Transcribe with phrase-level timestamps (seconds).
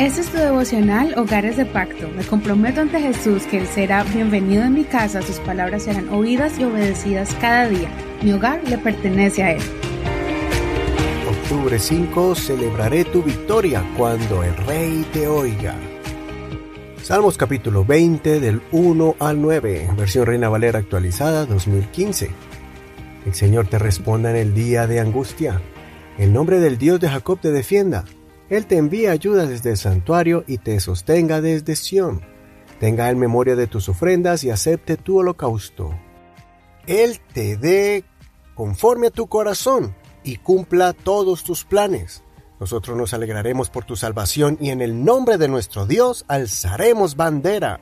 [0.00, 2.08] Este es tu devocional Hogares de Pacto.
[2.16, 6.58] Me comprometo ante Jesús que Él será bienvenido en mi casa, sus palabras serán oídas
[6.58, 7.90] y obedecidas cada día.
[8.22, 9.62] Mi hogar le pertenece a Él.
[11.28, 15.74] Octubre 5, celebraré tu victoria cuando el Rey te oiga.
[17.02, 22.30] Salmos capítulo 20 del 1 al 9, versión Reina Valera actualizada 2015.
[23.26, 25.60] El Señor te responda en el día de angustia.
[26.16, 28.06] El nombre del Dios de Jacob te defienda.
[28.50, 32.20] Él te envía ayuda desde el santuario y te sostenga desde Sión.
[32.80, 35.90] Tenga en memoria de tus ofrendas y acepte tu holocausto.
[36.86, 38.04] Él te dé
[38.54, 42.24] conforme a tu corazón y cumpla todos tus planes.
[42.58, 47.80] Nosotros nos alegraremos por tu salvación y en el nombre de nuestro Dios alzaremos bandera.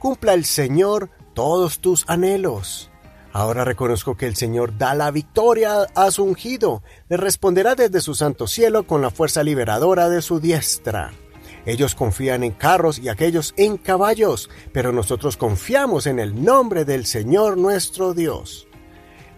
[0.00, 2.90] Cumpla el Señor todos tus anhelos.
[3.34, 6.84] Ahora reconozco que el Señor da la victoria a su ungido.
[7.08, 11.10] Le responderá desde su santo cielo con la fuerza liberadora de su diestra.
[11.66, 17.06] Ellos confían en carros y aquellos en caballos, pero nosotros confiamos en el nombre del
[17.06, 18.68] Señor nuestro Dios.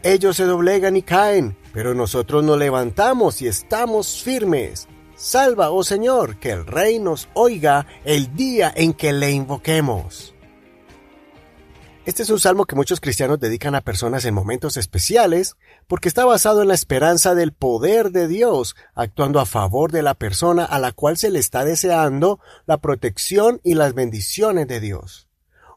[0.02, 4.88] Ellos se doblegan y caen, pero nosotros nos levantamos y estamos firmes.
[5.16, 10.35] Salva, oh Señor, que el Rey nos oiga el día en que le invoquemos.
[12.06, 15.56] Este es un salmo que muchos cristianos dedican a personas en momentos especiales
[15.88, 20.14] porque está basado en la esperanza del poder de Dios actuando a favor de la
[20.14, 25.26] persona a la cual se le está deseando la protección y las bendiciones de Dios.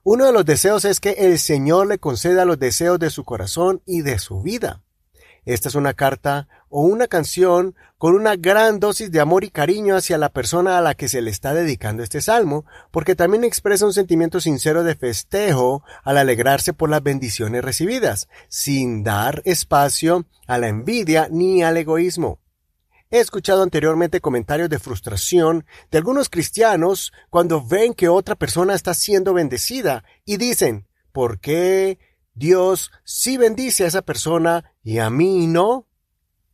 [0.03, 3.81] Uno de los deseos es que el Señor le conceda los deseos de su corazón
[3.87, 4.83] y de su vida.
[5.45, 9.95] Esta es una carta o una canción con una gran dosis de amor y cariño
[9.95, 13.85] hacia la persona a la que se le está dedicando este salmo, porque también expresa
[13.85, 20.57] un sentimiento sincero de festejo al alegrarse por las bendiciones recibidas, sin dar espacio a
[20.57, 22.39] la envidia ni al egoísmo.
[23.11, 28.93] He escuchado anteriormente comentarios de frustración de algunos cristianos cuando ven que otra persona está
[28.93, 31.97] siendo bendecida y dicen, ¿por qué
[32.35, 35.85] Dios sí bendice a esa persona y a mí no.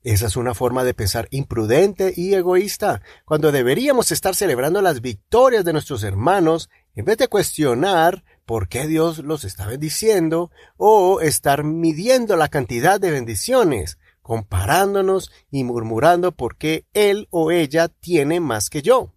[0.03, 5.63] Esa es una forma de pensar imprudente y egoísta, cuando deberíamos estar celebrando las victorias
[5.63, 11.63] de nuestros hermanos en vez de cuestionar por qué Dios los está bendiciendo o estar
[11.63, 18.69] midiendo la cantidad de bendiciones, comparándonos y murmurando por qué él o ella tiene más
[18.69, 19.13] que yo.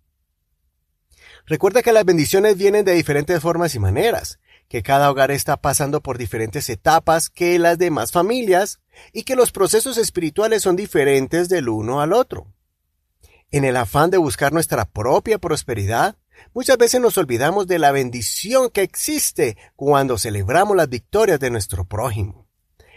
[1.44, 6.02] Recuerda que las bendiciones vienen de diferentes formas y maneras, que cada hogar está pasando
[6.02, 8.78] por diferentes etapas que las demás familias
[9.12, 12.52] y que los procesos espirituales son diferentes del uno al otro.
[13.50, 16.16] En el afán de buscar nuestra propia prosperidad,
[16.52, 21.84] muchas veces nos olvidamos de la bendición que existe cuando celebramos las victorias de nuestro
[21.86, 22.46] prójimo.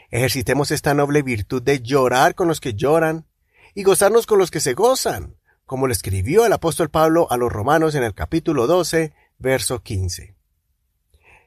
[0.09, 3.25] Ejercitemos esta noble virtud de llorar con los que lloran
[3.73, 7.49] y gozarnos con los que se gozan, como le escribió el apóstol Pablo a los
[7.49, 10.35] romanos en el capítulo 12, verso 15.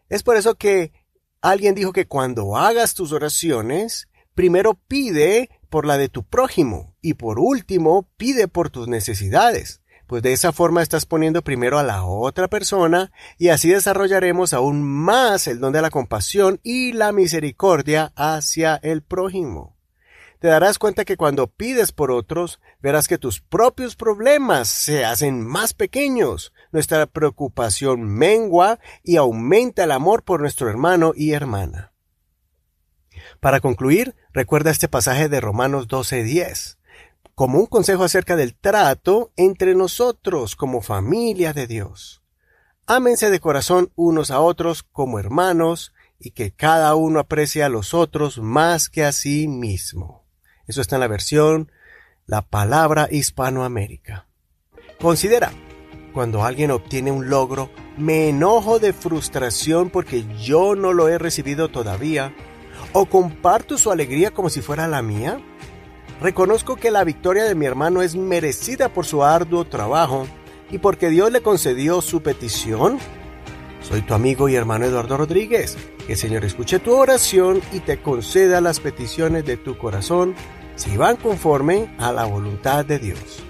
[0.09, 0.93] Es por eso que
[1.43, 7.15] alguien dijo que cuando hagas tus oraciones, primero pide por la de tu prójimo y
[7.15, 9.81] por último pide por tus necesidades.
[10.06, 14.83] Pues de esa forma estás poniendo primero a la otra persona y así desarrollaremos aún
[14.83, 19.75] más el don de la compasión y la misericordia hacia el prójimo
[20.44, 25.41] te darás cuenta que cuando pides por otros, verás que tus propios problemas se hacen
[25.43, 31.94] más pequeños, nuestra preocupación mengua y aumenta el amor por nuestro hermano y hermana.
[33.44, 36.78] Para concluir, recuerda este pasaje de Romanos 12:10
[37.34, 42.22] como un consejo acerca del trato entre nosotros como familia de Dios.
[42.87, 47.93] Ámense de corazón unos a otros como hermanos y que cada uno aprecie a los
[47.93, 50.25] otros más que a sí mismo.
[50.66, 51.71] Eso está en la versión
[52.25, 54.26] La palabra Hispanoamérica.
[54.99, 55.53] Considera,
[56.15, 57.69] cuando alguien obtiene un logro,
[57.99, 62.34] me enojo de frustración porque yo no lo he recibido todavía,
[62.94, 65.38] o comparto su alegría como si fuera la mía.
[66.23, 70.26] Reconozco que la victoria de mi hermano es merecida por su arduo trabajo
[70.70, 72.99] y porque Dios le concedió su petición.
[73.82, 75.76] Soy tu amigo y hermano Eduardo Rodríguez.
[76.06, 80.35] Que el Señor escuche tu oración y te conceda las peticiones de tu corazón
[80.76, 83.43] si van conforme a la voluntad de Dios.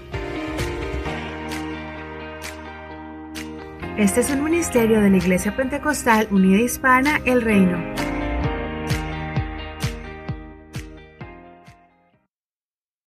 [3.97, 8.14] Este es un ministerio de la Iglesia Pentecostal Unida Hispana El Reino.